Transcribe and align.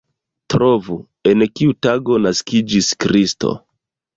Trovu, 0.53 0.95
en 1.33 1.45
kiu 1.59 1.75
tago 1.89 2.17
naskiĝis 2.27 2.91
Kristo? 3.07 3.57